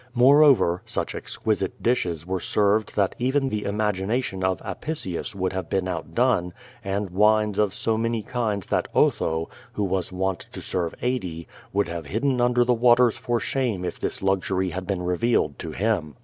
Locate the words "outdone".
5.87-6.53